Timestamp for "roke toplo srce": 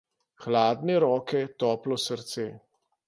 1.03-2.51